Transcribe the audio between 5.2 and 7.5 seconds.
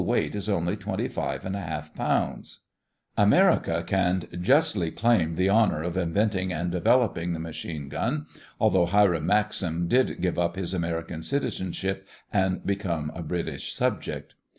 the honor of inventing and developing the